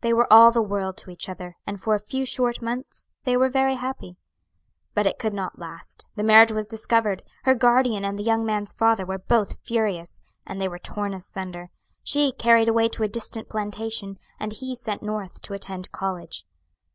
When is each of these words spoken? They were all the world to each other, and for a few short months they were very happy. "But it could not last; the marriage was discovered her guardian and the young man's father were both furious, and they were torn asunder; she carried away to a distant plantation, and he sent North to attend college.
They 0.00 0.14
were 0.14 0.32
all 0.32 0.50
the 0.52 0.62
world 0.62 0.96
to 0.96 1.10
each 1.10 1.28
other, 1.28 1.58
and 1.66 1.78
for 1.78 1.94
a 1.94 1.98
few 1.98 2.24
short 2.24 2.62
months 2.62 3.10
they 3.24 3.36
were 3.36 3.50
very 3.50 3.74
happy. 3.74 4.16
"But 4.94 5.06
it 5.06 5.18
could 5.18 5.34
not 5.34 5.58
last; 5.58 6.06
the 6.16 6.22
marriage 6.22 6.50
was 6.52 6.66
discovered 6.66 7.22
her 7.42 7.54
guardian 7.54 8.02
and 8.02 8.18
the 8.18 8.22
young 8.22 8.46
man's 8.46 8.72
father 8.72 9.04
were 9.04 9.18
both 9.18 9.58
furious, 9.66 10.18
and 10.46 10.58
they 10.58 10.66
were 10.68 10.78
torn 10.78 11.12
asunder; 11.12 11.68
she 12.02 12.32
carried 12.32 12.68
away 12.70 12.88
to 12.88 13.02
a 13.02 13.08
distant 13.08 13.50
plantation, 13.50 14.18
and 14.40 14.54
he 14.54 14.74
sent 14.74 15.02
North 15.02 15.42
to 15.42 15.52
attend 15.52 15.92
college. 15.92 16.46